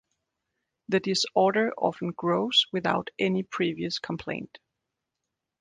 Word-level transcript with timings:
This 0.87 1.01
disorder 1.03 1.73
often 1.77 2.13
grows 2.13 2.65
without 2.73 3.09
any 3.19 3.43
previous 3.43 3.99
complaint. 3.99 4.57